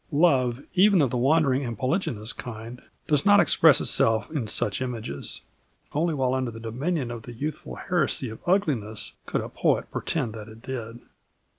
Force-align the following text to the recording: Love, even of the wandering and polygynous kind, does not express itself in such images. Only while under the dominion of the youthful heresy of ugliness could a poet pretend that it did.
Love, 0.11 0.63
even 0.73 0.99
of 0.99 1.11
the 1.11 1.17
wandering 1.17 1.63
and 1.63 1.77
polygynous 1.77 2.33
kind, 2.35 2.81
does 3.07 3.23
not 3.23 3.39
express 3.39 3.79
itself 3.79 4.31
in 4.31 4.47
such 4.47 4.81
images. 4.81 5.41
Only 5.93 6.15
while 6.15 6.33
under 6.33 6.49
the 6.49 6.59
dominion 6.59 7.11
of 7.11 7.21
the 7.21 7.33
youthful 7.33 7.75
heresy 7.75 8.29
of 8.29 8.39
ugliness 8.47 9.11
could 9.27 9.41
a 9.41 9.47
poet 9.49 9.91
pretend 9.91 10.33
that 10.33 10.47
it 10.49 10.63
did. 10.63 11.01